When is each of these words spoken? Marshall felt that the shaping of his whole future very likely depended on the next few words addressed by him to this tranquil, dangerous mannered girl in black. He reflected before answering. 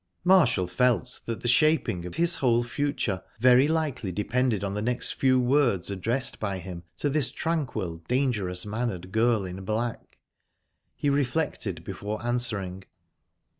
Marshall 0.23 0.65
felt 0.65 1.21
that 1.25 1.41
the 1.41 1.47
shaping 1.47 2.05
of 2.07 2.15
his 2.15 2.37
whole 2.37 2.63
future 2.63 3.21
very 3.39 3.67
likely 3.67 4.11
depended 4.11 4.63
on 4.63 4.73
the 4.73 4.81
next 4.81 5.11
few 5.13 5.39
words 5.39 5.91
addressed 5.91 6.39
by 6.39 6.57
him 6.57 6.81
to 6.97 7.07
this 7.07 7.29
tranquil, 7.29 7.97
dangerous 8.07 8.65
mannered 8.65 9.11
girl 9.11 9.45
in 9.45 9.63
black. 9.63 10.17
He 10.95 11.07
reflected 11.11 11.83
before 11.83 12.19
answering. 12.25 12.85